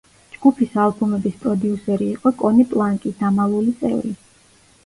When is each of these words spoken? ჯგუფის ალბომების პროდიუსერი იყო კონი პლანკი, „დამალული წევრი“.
ჯგუფის 0.35 0.71
ალბომების 0.83 1.35
პროდიუსერი 1.43 2.07
იყო 2.15 2.31
კონი 2.41 2.65
პლანკი, 2.73 3.15
„დამალული 3.23 3.75
წევრი“. 3.83 4.19